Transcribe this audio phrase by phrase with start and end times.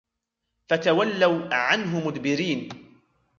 [0.69, 2.69] فَتَوَلَّوْا عَنْهُ مُدْبِرِينَ